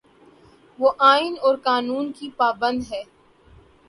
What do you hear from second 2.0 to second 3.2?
کی پابند ہے۔